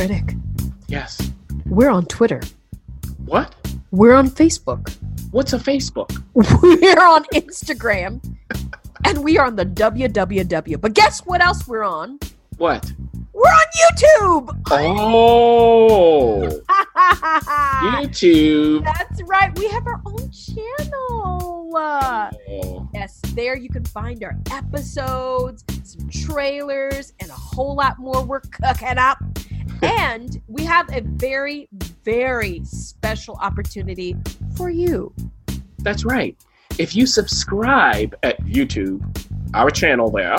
[0.00, 0.34] Critic.
[0.88, 1.30] Yes.
[1.66, 2.40] We're on Twitter.
[3.26, 3.54] What?
[3.90, 4.96] We're on Facebook.
[5.30, 6.10] What's a Facebook?
[6.32, 8.24] We're on Instagram.
[9.04, 10.80] and we are on the www.
[10.80, 12.18] But guess what else we're on?
[12.56, 12.90] What?
[13.34, 14.62] We're on YouTube.
[14.70, 16.62] Oh.
[18.00, 18.84] YouTube.
[18.84, 19.54] That's right.
[19.58, 21.50] We have our own channel.
[21.76, 22.88] Oh.
[22.94, 28.40] Yes, there you can find our episodes, some trailers, and a whole lot more we're
[28.40, 29.18] cooking up
[29.82, 31.68] and we have a very,
[32.04, 34.16] very special opportunity
[34.56, 35.12] for you.
[35.78, 36.36] That's right.
[36.78, 39.00] If you subscribe at YouTube,
[39.54, 40.36] our channel there,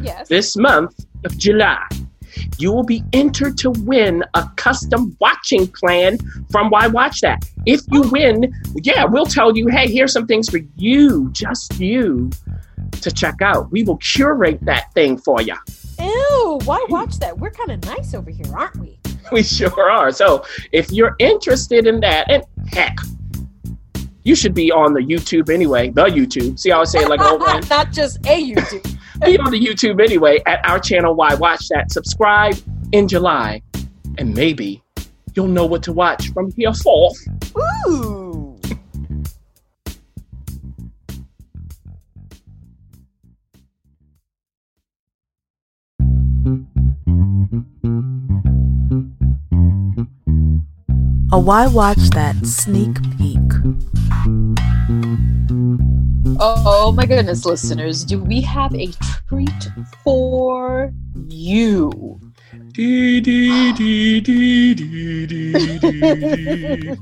[0.00, 0.28] yes.
[0.28, 1.86] this month of July,
[2.58, 6.18] you will be entered to win a custom watching plan
[6.50, 7.44] from Why Watch That.
[7.66, 12.30] If you win, yeah, we'll tell you, hey, here's some things for you, just you,
[13.00, 13.70] to check out.
[13.70, 15.56] We will curate that thing for you.
[16.30, 17.38] Ew, why watch that?
[17.38, 18.98] We're kind of nice over here, aren't we?
[19.32, 20.10] we sure are.
[20.10, 22.96] So if you're interested in that, and heck,
[24.22, 25.90] you should be on the YouTube anyway.
[25.90, 26.58] The YouTube.
[26.58, 27.62] See how I say it like old one?
[27.70, 28.98] Not just a YouTube.
[29.24, 31.14] be on the YouTube anyway at our channel.
[31.14, 31.90] Why watch that?
[31.90, 32.56] Subscribe
[32.92, 33.62] in July,
[34.18, 34.82] and maybe
[35.34, 37.16] you'll know what to watch from here forth.
[37.88, 38.17] Ooh.
[51.38, 53.38] A Why Watch That sneak peek.
[56.40, 58.88] Oh my goodness, listeners, do we have a
[59.28, 59.68] treat
[60.02, 60.92] for
[61.28, 62.18] you?
[62.72, 65.54] Dee, dee, dee, dee, dee, dee,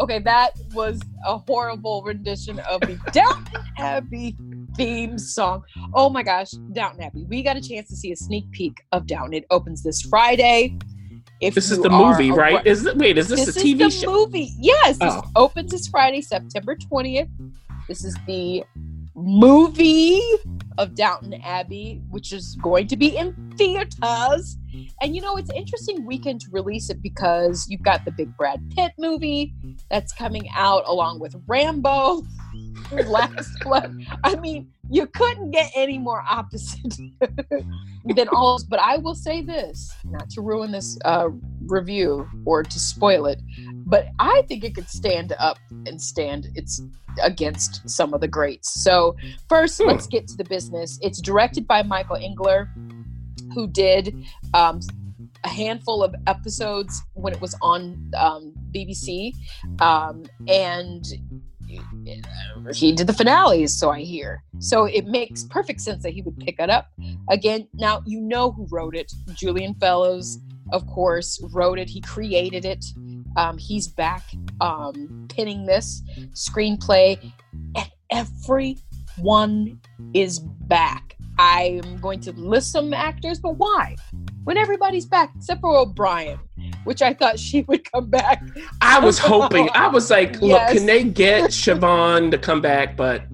[0.00, 4.36] okay, that was a horrible rendition of the Downton Abbey
[4.78, 5.18] theme mm-hmm.
[5.18, 5.64] song.
[5.92, 7.26] Oh my gosh, Downton Abbey.
[7.28, 9.34] We got a chance to see a sneak peek of Downton.
[9.34, 10.78] It opens this Friday.
[11.40, 12.66] If this is the movie, right?
[12.66, 14.12] Is it, wait, is this, this a TV is the show?
[14.12, 14.50] movie.
[14.58, 15.22] Yes, oh.
[15.36, 17.28] opens this Friday, September 20th.
[17.86, 18.64] This is the
[19.14, 20.20] movie
[20.78, 24.56] of Downton Abbey, which is going to be in theaters.
[25.00, 28.60] And you know, it's interesting weekend to release it because you've got the big Brad
[28.74, 29.54] Pitt movie
[29.90, 32.22] that's coming out along with Rambo.
[33.06, 34.06] Last one.
[34.24, 36.94] I mean, you couldn't get any more opposite
[38.04, 38.60] than all.
[38.68, 41.28] But I will say this, not to ruin this uh,
[41.66, 43.40] review or to spoil it,
[43.86, 46.80] but I think it could stand up and stand its
[47.22, 48.82] against some of the greats.
[48.82, 49.16] So
[49.48, 50.98] first, let's get to the business.
[51.02, 52.70] It's directed by Michael Engler,
[53.54, 54.80] who did um,
[55.44, 59.32] a handful of episodes when it was on um, BBC,
[59.80, 61.04] um, and
[62.74, 64.42] he did the finales, so I hear.
[64.58, 66.88] So it makes perfect sense that he would pick it up
[67.30, 67.68] again.
[67.74, 69.12] Now you know who wrote it.
[69.34, 70.38] Julian Fellowes,
[70.72, 71.88] of course, wrote it.
[71.88, 72.84] He created it.
[73.36, 74.22] Um, he's back
[74.60, 76.02] um, pinning this
[76.32, 77.18] screenplay,
[77.76, 79.80] and everyone
[80.14, 81.16] is back.
[81.38, 83.94] I'm going to list some actors, but why?
[84.44, 86.40] When everybody's back, except for O'Brien
[86.88, 88.42] which I thought she would come back.
[88.80, 89.68] I was hoping.
[89.74, 90.72] I was like, look, yes.
[90.72, 92.96] can they get Siobhan to come back?
[92.96, 93.24] But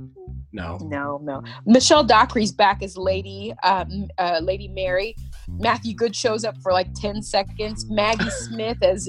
[0.53, 1.41] no, no, no.
[1.65, 5.15] Michelle Dockery's back as Lady, um, uh, Lady Mary.
[5.47, 7.89] Matthew Goode shows up for like ten seconds.
[7.89, 9.09] Maggie Smith as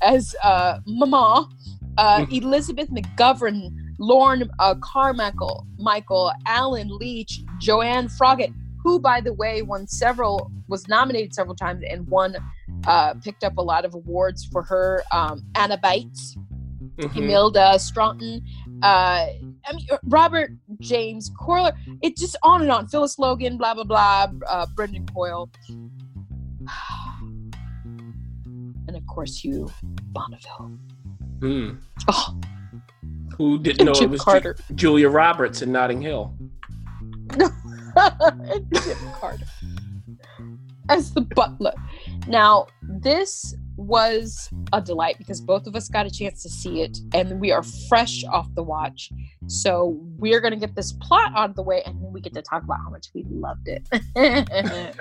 [0.00, 1.46] as uh, Mama.
[1.98, 2.42] Uh, mm.
[2.42, 9.86] Elizabeth McGovern, Laura uh, Carmichael, Michael, Allen Leech, Joanne Froggatt, who, by the way, won
[9.86, 12.36] several, was nominated several times and won
[12.86, 15.02] uh, picked up a lot of awards for her.
[15.12, 16.36] Um, Anna Bates,
[16.96, 17.18] mm-hmm.
[17.18, 18.42] Imelda Staunton,
[18.82, 19.26] uh,
[19.66, 21.72] I mean Robert James-Collier.
[22.02, 22.88] It just on and on.
[22.88, 24.28] Phyllis Logan, blah blah blah.
[24.48, 25.50] Uh, Brendan Coyle,
[27.24, 30.78] and of course Hugh, Bonneville.
[31.38, 31.78] Mm.
[32.08, 32.40] Oh.
[33.36, 36.34] Who didn't know it was Ju- Julia Roberts in Notting Hill?
[38.00, 39.44] and Jim Carter
[40.88, 41.72] as the butler.
[42.26, 46.98] Now, this was a delight because both of us got a chance to see it
[47.14, 49.10] and we are fresh off the watch.
[49.46, 52.34] So we're going to get this plot out of the way and then we get
[52.34, 53.88] to talk about how much we loved it.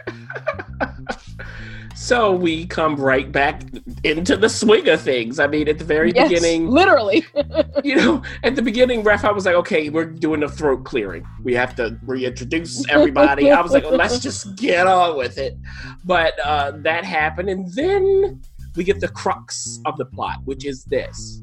[1.96, 3.64] so we come right back
[4.04, 5.40] into the swing of things.
[5.40, 7.26] I mean, at the very Yes, beginning, literally.
[7.84, 11.26] you know, at the beginning, ref, I was like, okay, we're doing a throat clearing.
[11.44, 13.52] We have to reintroduce everybody.
[13.52, 15.58] I was like, let's just get on with it.
[16.06, 17.50] But uh, that happened.
[17.50, 18.42] And then
[18.76, 21.42] we get the crux of the plot, which is this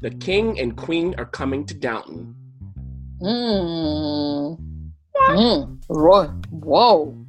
[0.00, 2.34] the king and queen are coming to Downton.
[3.20, 4.58] Mm.
[5.30, 5.82] Mm.
[5.88, 6.26] Roy.
[6.50, 7.26] Whoa.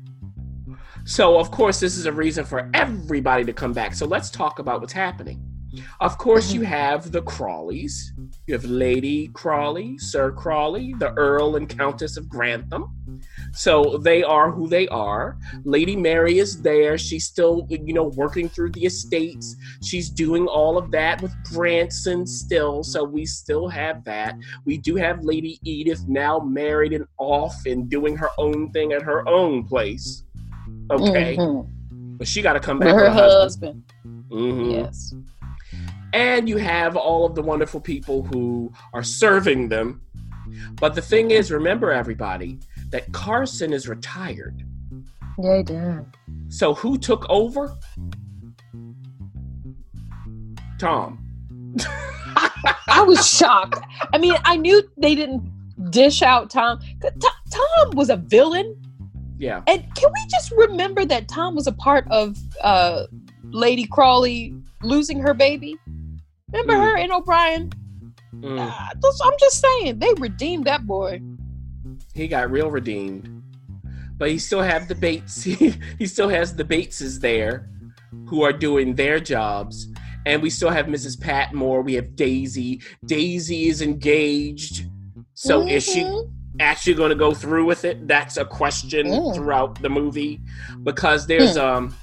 [1.10, 3.96] So, of course, this is a reason for everybody to come back.
[3.96, 5.44] So, let's talk about what's happening.
[6.00, 6.70] Of course, you mm-hmm.
[6.70, 8.12] have the Crawleys.
[8.46, 12.96] You have Lady Crawley, Sir Crawley, the Earl and Countess of Grantham.
[13.54, 15.38] So they are who they are.
[15.64, 16.96] Lady Mary is there.
[16.98, 19.56] She's still, you know, working through the estates.
[19.84, 22.84] She's doing all of that with Branson still.
[22.84, 24.36] So we still have that.
[24.66, 29.02] We do have Lady Edith now married and off and doing her own thing at
[29.02, 30.24] her own place.
[30.92, 31.36] Okay.
[31.38, 31.68] Mhm.
[32.18, 32.90] But she got to come back.
[32.90, 33.84] her with her husband.
[34.04, 34.26] husband.
[34.32, 34.72] Mhm.
[34.74, 35.14] Yes.
[36.12, 40.02] and you have all of the wonderful people who are serving them.
[40.82, 42.58] But the thing is, remember everybody,
[42.90, 44.64] that Carson is retired.
[45.38, 46.06] Yeah, he did.
[46.48, 47.78] So who took over?
[50.80, 51.24] Tom.
[52.88, 53.80] I was shocked.
[54.12, 55.44] I mean, I knew they didn't
[55.92, 56.80] dish out Tom,
[57.52, 58.76] Tom was a villain,
[59.40, 59.62] Yeah.
[59.68, 63.06] and can we just remember that Tom was a part of uh,
[63.44, 64.54] Lady Crawley
[64.84, 65.78] losing her baby?
[66.52, 66.82] Remember Mm.
[66.84, 67.72] her and O'Brien?
[68.36, 69.02] Mm.
[69.02, 71.22] Those- I'm just saying they redeemed that boy.
[72.14, 73.42] He got real redeemed.
[74.18, 75.44] But he still have the Bates.
[76.00, 77.70] he still has the Bateses there
[78.28, 79.88] who are doing their jobs.
[80.26, 81.20] And we still have Mrs.
[81.20, 81.82] Patmore.
[81.82, 82.82] We have Daisy.
[83.06, 84.86] Daisy is engaged.
[85.34, 86.30] So is she Mhm.
[86.60, 88.07] Actually going to go through with it?
[88.07, 89.36] That's a question Mm.
[89.36, 90.40] throughout the movie
[90.84, 91.96] because there's um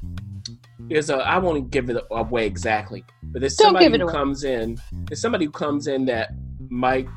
[0.89, 4.13] there's a I won't give it away exactly, but there's Don't somebody who away.
[4.13, 4.79] comes in.
[5.09, 6.31] There's somebody who comes in that
[6.69, 7.09] might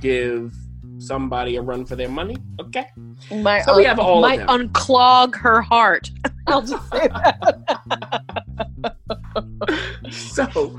[0.00, 0.52] give
[0.98, 2.36] somebody a run for their money.
[2.60, 2.86] Okay,
[3.32, 4.68] My So we have all of might them.
[4.68, 6.10] unclog her heart.
[6.46, 8.94] I'll just say that.
[10.10, 10.78] so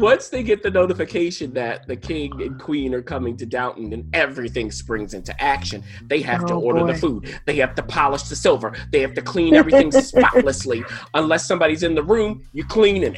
[0.00, 4.14] once they get the notification that the king and queen are coming to Downton and
[4.14, 7.38] everything springs into action, they have to Oh, order the food.
[7.46, 8.74] They have to polish the silver.
[8.90, 10.82] They have to clean everything spotlessly.
[11.14, 13.16] Unless somebody's in the room, you're cleaning it.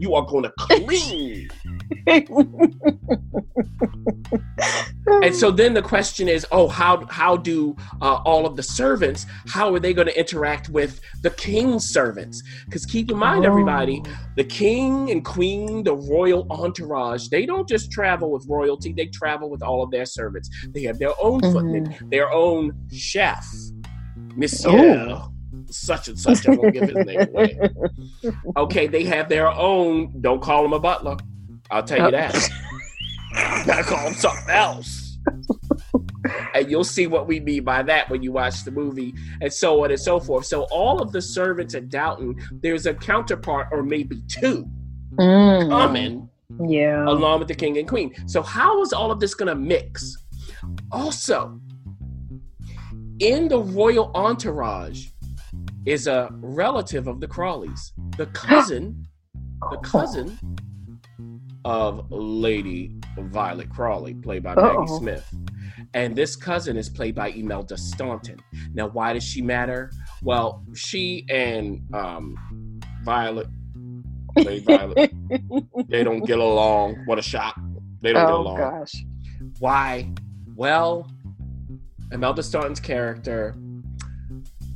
[0.00, 1.50] You are going to clean.
[5.22, 9.26] and so then the question is, oh, how how do uh, all of the servants?
[9.46, 12.42] How are they going to interact with the king's servants?
[12.64, 14.02] Because keep in mind, everybody,
[14.36, 19.50] the king and queen, the royal entourage, they don't just travel with royalty, they travel
[19.50, 20.48] with all of their servants.
[20.70, 23.46] They have their own footman, their own chef,
[24.34, 25.20] Monsieur.
[25.70, 27.58] Such and such, I won't give his name away.
[28.56, 31.16] Okay, they have their own, don't call him a butler.
[31.70, 32.34] I'll tell you that.
[32.34, 35.18] You gotta call him something else.
[36.54, 39.84] and you'll see what we mean by that when you watch the movie, and so
[39.84, 40.46] on and so forth.
[40.46, 44.66] So, all of the servants at Downton, there's a counterpart or maybe two
[45.16, 45.68] Mm.
[45.70, 46.28] coming
[46.68, 47.04] Yeah.
[47.08, 48.12] along with the king and queen.
[48.26, 50.16] So how is all of this going to mix?
[50.92, 51.60] Also,
[53.18, 55.08] in the royal entourage
[55.86, 59.06] is a relative of the Crawleys, the cousin,
[59.70, 60.38] the cousin
[61.64, 64.98] of Lady Violet Crawley, played by Maggie Uh-oh.
[64.98, 65.28] Smith.
[65.94, 68.38] And this cousin is played by Imelda Staunton.
[68.74, 69.90] Now, why does she matter?
[70.22, 73.46] Well, she and um, Violet,
[74.36, 75.12] Lady Violet,
[75.88, 76.96] they don't get along.
[77.06, 77.58] What a shock.
[78.02, 78.56] They don't get Oh along.
[78.58, 78.92] gosh.
[79.58, 80.10] Why?
[80.54, 81.10] Well,
[82.12, 83.56] Imelda Staunton's character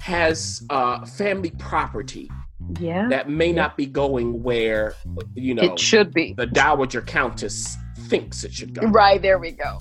[0.05, 2.31] has uh, family property
[2.79, 3.09] Yeah.
[3.09, 4.95] that may not be going where,
[5.35, 6.35] you know, it should be.
[6.37, 7.75] the Dowager Countess
[8.11, 8.83] thinks it should go.
[8.89, 9.79] Right there we go.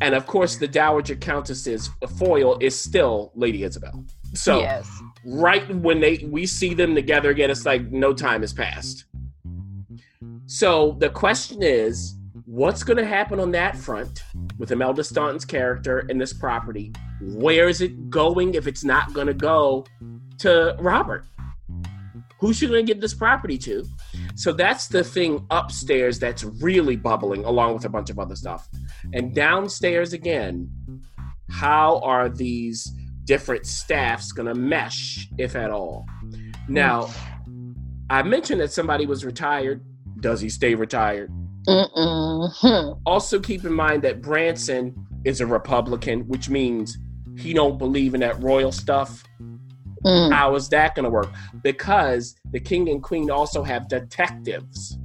[0.00, 4.08] And of course, the Dowager Countess's foil is still Lady Isobel.
[4.34, 4.88] So yes.
[5.26, 9.06] right when they we see them together again, it's like no time has passed.
[10.46, 12.14] So the question is,
[12.54, 14.22] what's going to happen on that front
[14.58, 16.92] with Imelda Staunton's character in this property?
[17.20, 19.84] Where is it going if it's not going to go
[20.38, 21.24] to Robert?
[22.38, 23.84] Who's she going to give this property to?
[24.36, 28.68] So that's the thing upstairs that's really bubbling, along with a bunch of other stuff.
[29.12, 30.70] And downstairs again,
[31.50, 32.92] how are these
[33.24, 36.06] different staffs going to mesh, if at all?
[36.68, 37.10] Now,
[38.10, 39.84] I mentioned that somebody was retired.
[40.20, 41.32] Does he stay retired?
[41.66, 43.00] Mm-mm.
[43.06, 44.94] Also, keep in mind that Branson
[45.24, 46.98] is a Republican, which means
[47.38, 49.24] he don't believe in that royal stuff.
[50.04, 50.32] Mm.
[50.32, 51.32] How is that going to work?
[51.62, 54.98] Because the king and queen also have detectives.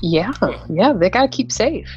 [0.00, 0.32] Yeah,
[0.70, 1.88] yeah, they gotta keep safe.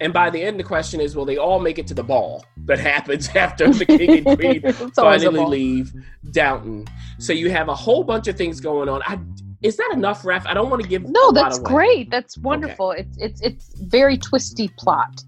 [0.00, 2.44] And by the end, the question is, will they all make it to the ball
[2.66, 5.92] that happens after the king and queen It's always a finally leave
[6.30, 6.86] Downton?
[7.18, 9.02] So you have a whole bunch of things going on.
[9.06, 9.18] I,
[9.62, 10.46] is that enough, Ref?
[10.46, 12.10] I don't want to give a No, that's great.
[12.10, 12.92] That's wonderful.
[12.92, 15.22] It's it's it's very twisty plot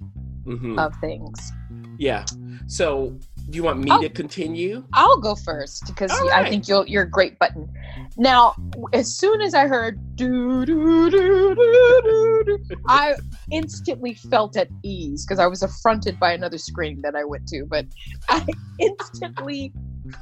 [0.46, 0.78] Mhm.
[0.78, 1.52] of things.
[1.98, 2.24] Yeah.
[2.66, 3.18] So
[3.50, 4.00] do you want me Oh.
[4.00, 4.84] to continue?
[4.94, 7.68] I'll go first because All I think you'll you're a great button.
[8.16, 8.54] Now,
[8.92, 13.16] as soon as I heard do do do do do, do I
[13.50, 17.66] instantly felt at ease because I was affronted by another screening that I went to,
[17.66, 17.86] but
[18.28, 18.46] I
[18.78, 19.72] instantly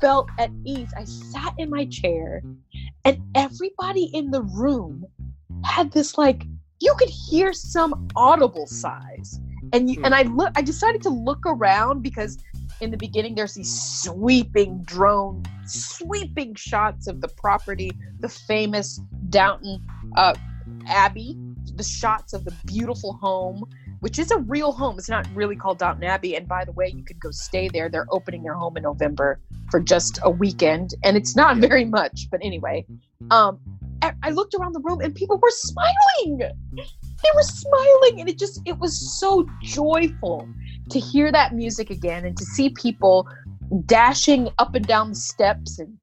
[0.00, 0.90] felt at ease.
[0.96, 2.42] I sat in my chair
[3.08, 5.06] and everybody in the room
[5.64, 6.44] had this like
[6.80, 9.40] you could hear some audible sighs.
[9.72, 12.36] And you, and I look I decided to look around because
[12.82, 19.00] in the beginning there's these sweeping drone sweeping shots of the property the famous
[19.30, 19.84] downton
[20.16, 20.34] uh,
[20.86, 21.36] abbey
[21.74, 23.64] the shots of the beautiful home
[24.00, 26.88] which is a real home it's not really called downton abbey and by the way
[26.88, 29.40] you could go stay there they're opening their home in november
[29.70, 32.84] for just a weekend and it's not very much but anyway
[33.30, 33.58] um
[34.02, 36.38] I- looked around the room and people were smiling.
[36.38, 40.48] They were smiling, and it just it was so joyful
[40.90, 43.28] to hear that music again and to see people
[43.86, 45.98] dashing up and down the steps and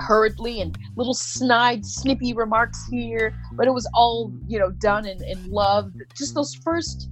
[0.00, 3.34] hurriedly and little snide, snippy remarks here.
[3.52, 5.92] But it was all you know done in, in love.
[6.16, 7.10] Just those first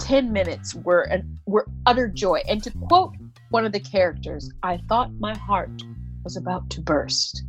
[0.00, 2.40] ten minutes were an, were utter joy.
[2.48, 3.12] And to quote
[3.50, 5.70] one of the characters, I thought my heart
[6.24, 7.44] was about to burst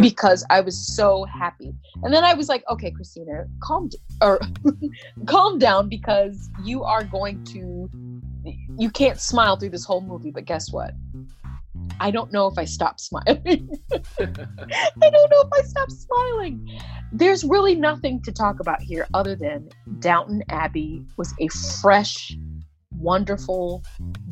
[0.00, 1.72] because I was so happy.
[2.02, 4.40] And then I was like, okay, Christina, calm d- or
[5.26, 7.90] calm down because you are going to
[8.78, 10.92] you can't smile through this whole movie, but guess what?
[12.00, 13.36] I don't know if I stop smiling.
[14.20, 16.80] I don't know if I stop smiling.
[17.12, 19.68] There's really nothing to talk about here other than
[20.00, 21.48] Downton Abbey was a
[21.80, 22.36] fresh,
[22.98, 23.82] wonderful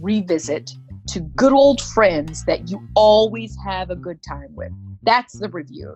[0.00, 0.70] revisit
[1.08, 4.72] to good old friends that you always have a good time with.
[5.02, 5.94] That's the review.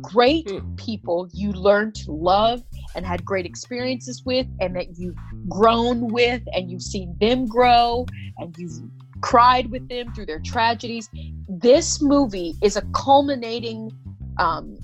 [0.00, 0.74] Great Hmm.
[0.76, 2.62] people you learned to love
[2.94, 5.16] and had great experiences with, and that you've
[5.48, 8.06] grown with, and you've seen them grow,
[8.38, 8.72] and you've
[9.20, 11.08] cried with them through their tragedies.
[11.48, 13.90] This movie is a culminating
[14.38, 14.78] um,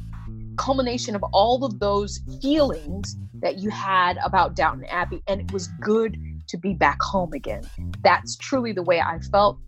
[0.57, 5.69] culmination of all of those feelings that you had about Downton Abbey, and it was
[5.81, 6.17] good
[6.49, 7.63] to be back home again.
[8.03, 9.59] That's truly the way I felt.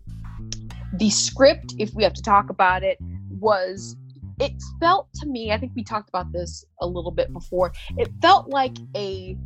[0.95, 2.99] The script, if we have to talk about it,
[3.31, 3.97] was
[4.41, 8.11] it felt to me, I think we talked about this a little bit before, it
[8.21, 9.37] felt like a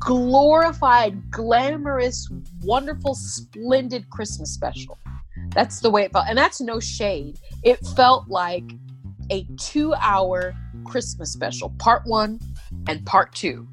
[0.00, 2.28] glorified, glamorous,
[2.62, 4.98] wonderful, splendid Christmas special.
[5.50, 6.26] That's the way it felt.
[6.28, 7.38] And that's no shade.
[7.62, 8.64] It felt like
[9.30, 10.54] a two hour
[10.84, 12.40] Christmas special, part one
[12.88, 13.66] and part two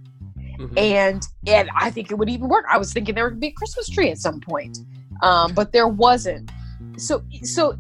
[0.59, 0.77] Mhm.
[0.77, 2.65] and and I think it would even work.
[2.69, 4.79] I was thinking there would be a Christmas tree at some point,
[5.21, 6.51] um, but there wasn't.
[6.97, 7.77] So so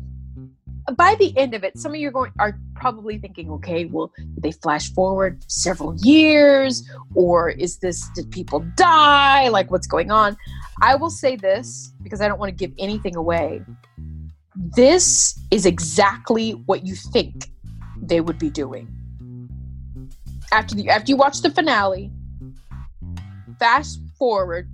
[0.95, 4.11] by the end of it, some of you are going are probably thinking, okay, well,
[4.17, 9.49] did they flash forward several years, or is this did people die?
[9.49, 10.37] Like what's going on?
[10.81, 13.61] I will say this because I don't want to give anything away.
[14.55, 17.51] This is exactly what you think
[18.01, 18.87] they would be doing
[20.51, 22.11] after the after you watch the finale
[23.59, 24.69] fast forward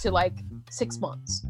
[0.00, 0.32] to like
[0.70, 1.44] six months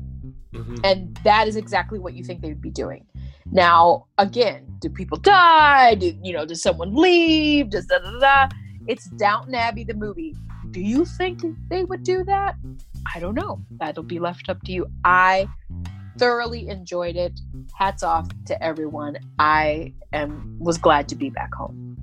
[0.53, 0.81] Mhm.
[0.85, 3.05] and that is exactly what you think they would be doing
[3.53, 5.95] now again do people die?
[5.95, 7.71] Do you know does someone leave?
[7.71, 8.49] Does da, da, da,
[8.87, 10.35] it's downton abbey the movie.
[10.71, 12.57] Do you think they would do that?
[13.15, 13.63] I don't know.
[13.79, 14.87] That'll be left up to you.
[15.05, 15.49] I
[16.19, 17.39] thoroughly enjoyed it.
[17.79, 19.19] Hats off to everyone.
[19.39, 21.97] I am was glad to be back home.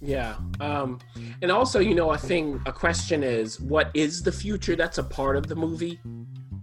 [0.00, 0.36] Yeah.
[0.60, 0.98] Um,
[1.42, 5.02] and also, you know, a thing, a question is, what is the future that's a
[5.02, 6.00] part of the movie?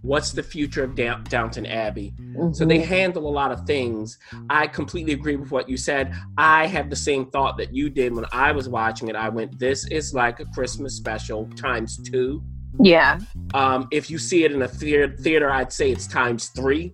[0.08, 2.14] What's the future of Down- Downton Abbey?
[2.54, 4.18] So they handle a lot of things.
[4.50, 6.14] I completely agree with what you said.
[6.38, 9.16] I have the same thought that you did when I was watching it.
[9.16, 12.42] I went, this is like a Christmas special times two.
[12.80, 13.20] yeah
[13.54, 16.94] Um, if you see it in a theater, theater, I'd say it's times three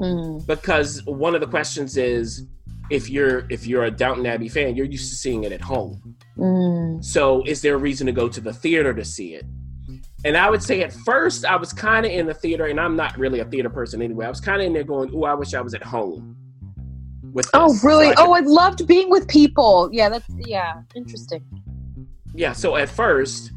[0.00, 0.44] Mm.
[0.46, 2.46] because one of the questions is,
[2.90, 5.94] if you're if you're a Downton Abbey fan, you're used to seeing it at home.
[6.36, 7.04] Mm.
[7.04, 9.44] So is there a reason to go to the theater to see it?
[10.24, 12.96] And I would say at first I was kind of in the theater, and I'm
[12.96, 14.26] not really a theater person anyway.
[14.26, 16.36] I was kind of in there going, "Ooh, I wish I was at home."
[17.32, 17.48] with.
[17.54, 17.82] Oh, this.
[17.84, 18.06] really?
[18.06, 19.88] So I oh, I loved being with people.
[19.92, 21.42] Yeah, that's yeah, interesting.
[22.34, 23.52] yeah so at first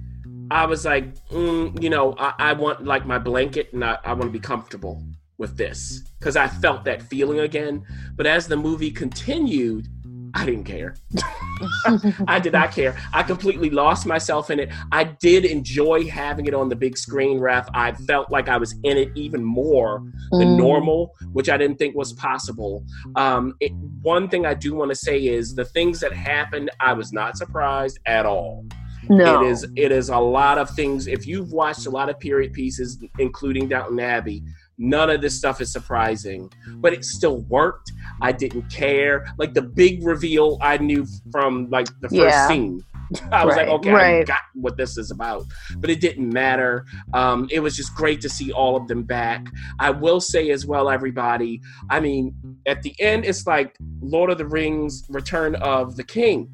[0.52, 4.14] i was like mm, you know I, I want like my blanket and i, I
[4.14, 5.02] want to be comfortable
[5.38, 9.88] with this because i felt that feeling again but as the movie continued
[10.36, 10.96] i didn't care
[12.28, 16.54] i did not care i completely lost myself in it i did enjoy having it
[16.54, 20.46] on the big screen ref i felt like i was in it even more than
[20.46, 20.58] Mm.
[20.58, 22.84] normal, which I didn't think was possible.
[23.16, 26.94] Um, it, one thing I do want to say is the things that happened, I
[26.94, 28.66] was not surprised at all.
[29.10, 31.08] No, It is it is a lot of things.
[31.08, 34.44] If you've watched a lot of period pieces, including Downton Abbey,
[34.78, 37.92] none of this stuff is surprising, but it still worked.
[38.22, 39.26] I didn't care.
[39.38, 42.48] Like the big reveal, I knew from like the first Yeah.
[42.48, 42.84] scene.
[43.32, 45.46] I was Right, like, okay, I got what this is about,
[45.78, 46.86] but it didn't matter.
[47.14, 49.46] Um, it was just great to see all of them back.
[49.80, 51.62] I will say as well, everybody.
[51.92, 52.34] I mean,
[52.66, 56.50] at the end, it's like Lord of the Rings: Return of the King.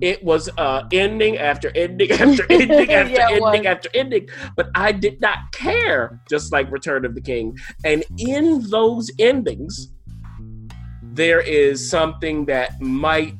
[0.00, 4.92] It was uh, ending after ending after ending after Yeah, ending after ending, but I
[4.92, 6.20] did not care.
[6.28, 9.92] Just like Return of the King, and in those endings,
[11.02, 13.34] there is something that might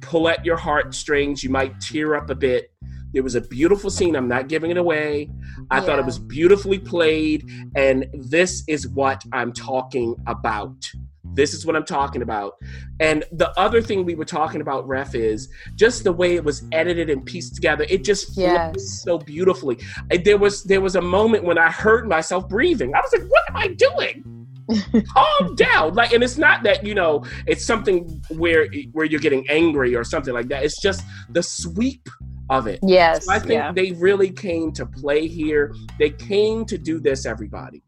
[0.00, 1.42] pull at your heartstrings.
[1.42, 2.70] You might tear up a bit.
[3.12, 4.14] There was a beautiful scene.
[4.14, 5.30] I'm not giving it away.
[5.70, 10.90] I thought it was beautifully played, and this is what I'm talking about.
[11.36, 12.54] This is what I'm talking about.
[12.98, 16.64] And the other thing we were talking about, Ref, is just the way it was
[16.72, 17.84] edited and pieced together.
[17.88, 19.02] It just flowed Yes.
[19.04, 19.78] so beautifully.
[20.24, 22.94] There was there was a moment when I heard myself breathing.
[22.94, 24.46] I was like, "What am I doing?"
[25.14, 29.48] calm down like and it's not that you know it's something where where you're getting
[29.48, 32.08] angry or something like that it's just the sweep
[32.50, 33.70] of it yes, so i think yeah.
[33.70, 37.80] they really came to play here they came to do this everybody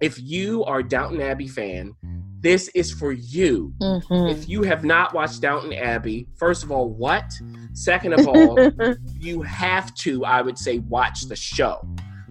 [0.00, 1.92] if you are a downton abbey fan
[2.40, 4.30] this is for you Mhm.
[4.30, 7.24] if you have not watched downton abbey first of all what
[7.72, 8.58] second of all
[9.20, 11.86] you have to, I would say, watch the show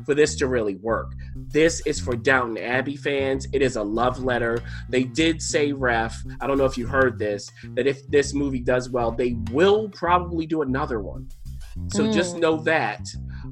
[0.06, 1.14] for this to really work.
[1.36, 3.48] This is for Downton Abbey fans.
[3.54, 4.60] It is a love letter.
[4.90, 8.60] They did say, Ref, I don't know if you heard this, that if this movie
[8.60, 11.28] does well, they will probably do another one.
[11.88, 12.40] So just Mm.
[12.42, 13.02] know that.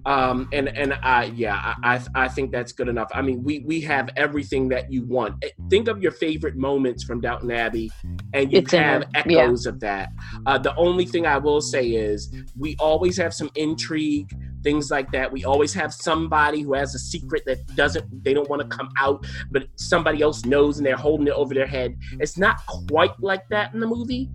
[0.05, 3.09] Um, and and I yeah, I, I think that's good enough.
[3.13, 5.35] I mean, we we have everything that you want.
[5.43, 7.89] Eh, Think of your favorite moments from Downton Abbey,
[8.33, 9.23] and you It's have there.
[9.25, 9.39] Yeah.
[9.43, 10.09] echoes of that.
[10.45, 14.29] Uh, the only thing I will say is we always have some intrigue,
[14.63, 15.31] things like that.
[15.31, 18.89] We always have somebody who has a secret that doesn't they don't want to come
[18.99, 21.97] out, but somebody else knows and they're holding it over their head.
[22.19, 24.29] It's not quite like that in the movie.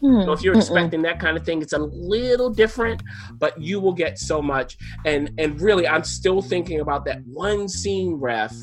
[0.00, 0.62] So if you're hmm, Mm-mm.
[0.62, 3.02] expecting that kind of thing, it's a little different,
[3.34, 4.76] but you will get so much.
[5.04, 8.54] And and really, I'm still thinking about that one scene, ref,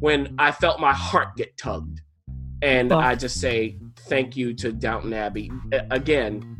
[0.00, 2.00] when I felt my heart get tugged,
[2.62, 2.98] and Oh.
[2.98, 5.50] I just say thank you to Downton Abbey
[5.90, 6.52] again.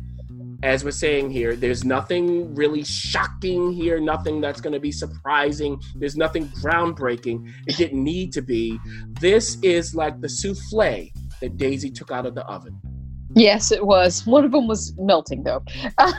[0.63, 5.79] As we're saying here, there's nothing really shocking here, nothing that's going to be surprising.
[5.95, 7.47] There's nothing groundbreaking.
[7.67, 8.79] It didn't need to be.
[9.21, 12.81] This is like the souffle that Daisy took out of the oven.
[13.37, 14.25] Yes, it was.
[14.25, 15.63] One of them was melting, though.
[15.99, 16.13] well,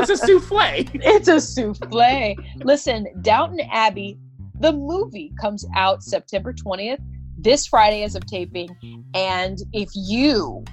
[0.00, 0.58] it's a souffle.
[0.94, 2.34] it's a souffle.
[2.64, 4.18] Listen, Downton Abbey,
[4.58, 6.98] the movie comes out September 20th,
[7.36, 8.70] this Friday as of taping.
[9.12, 10.64] And if you,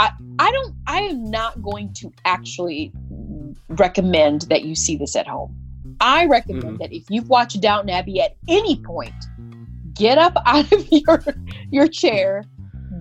[0.00, 2.92] I, I don't, I am not going to actually
[3.68, 5.56] recommend that you see this at home.
[6.00, 6.76] I recommend mm-hmm.
[6.76, 9.14] that if you've watched Downton Abbey at any point,
[9.94, 11.24] get up out of your
[11.70, 12.44] your chair,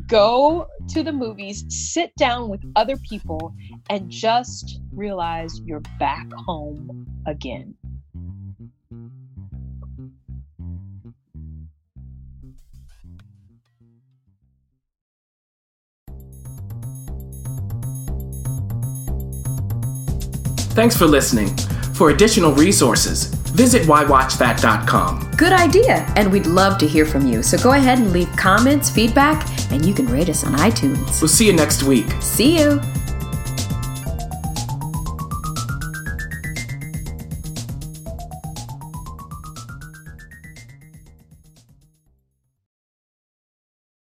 [0.07, 3.53] go to the movies, sit down with other people,
[3.89, 7.75] and just realize you're back home again.
[20.77, 21.47] Thanks for listening.
[21.95, 25.31] For additional resources, visit whywatchthat.com.
[25.35, 27.41] Good idea, and we'd love to hear from you.
[27.41, 31.21] So go ahead and leave comments, feedback, and you can rate us on iTunes.
[31.21, 32.11] We'll see you next week.
[32.21, 32.81] See you!